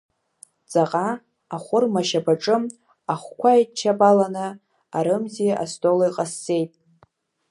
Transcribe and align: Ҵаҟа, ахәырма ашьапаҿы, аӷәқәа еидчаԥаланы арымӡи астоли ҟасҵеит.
Ҵаҟа, 0.71 1.07
ахәырма 1.55 2.01
ашьапаҿы, 2.03 2.55
аӷәқәа 3.13 3.49
еидчаԥаланы 3.55 4.47
арымӡи 4.97 5.59
астоли 5.63 6.13
ҟасҵеит. 6.15 6.71